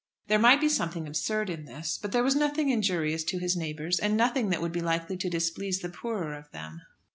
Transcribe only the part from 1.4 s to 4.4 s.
in this, but there was nothing injurious to his neighbours, and